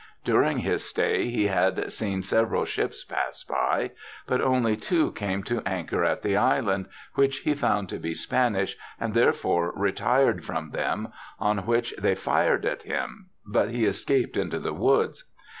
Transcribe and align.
During 0.23 0.57
his 0.61 0.83
stay 0.83 1.29
he 1.29 1.45
had 1.45 1.93
seen 1.93 2.23
several 2.23 2.65
ships 2.65 3.03
pass 3.03 3.43
by, 3.43 3.91
but 4.25 4.41
only 4.41 4.75
two 4.75 5.11
came 5.11 5.43
to 5.43 5.61
anchor 5.63 6.03
at 6.03 6.23
the 6.23 6.35
island, 6.35 6.87
which 7.13 7.41
he 7.41 7.53
found 7.53 7.87
to 7.89 7.99
be 7.99 8.15
Spanish, 8.15 8.75
and 8.99 9.13
therefore 9.13 9.71
retired 9.75 10.43
from 10.43 10.71
them, 10.71 11.09
on 11.37 11.67
which 11.67 11.93
they 11.99 12.15
fired 12.15 12.65
at 12.65 12.81
him, 12.81 13.29
but 13.45 13.69
he 13.69 13.85
escaped 13.85 14.37
into 14.37 14.57
the 14.57 14.73
woods. 14.73 15.25